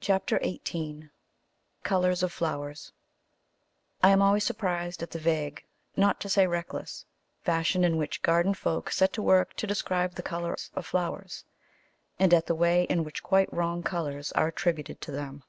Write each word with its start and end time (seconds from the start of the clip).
CHAPTER 0.00 0.38
XVIII 0.44 1.08
COLOURS 1.82 2.22
OF 2.22 2.30
FLOWERS 2.30 2.92
I 4.02 4.10
am 4.10 4.20
always 4.20 4.44
surprised 4.44 5.02
at 5.02 5.12
the 5.12 5.18
vague, 5.18 5.64
not 5.96 6.20
to 6.20 6.28
say 6.28 6.46
reckless, 6.46 7.06
fashion 7.40 7.82
in 7.82 7.96
which 7.96 8.20
garden 8.20 8.52
folk 8.52 8.90
set 8.90 9.14
to 9.14 9.22
work 9.22 9.54
to 9.54 9.66
describe 9.66 10.16
the 10.16 10.22
colours 10.22 10.70
of 10.74 10.84
flowers, 10.84 11.46
and 12.18 12.34
at 12.34 12.44
the 12.48 12.54
way 12.54 12.82
in 12.90 13.02
which 13.02 13.22
quite 13.22 13.50
wrong 13.50 13.82
colours 13.82 14.30
are 14.32 14.48
attributed 14.48 15.00
to 15.00 15.10
them. 15.10 15.42